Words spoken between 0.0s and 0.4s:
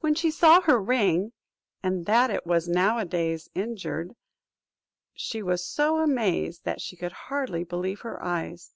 When she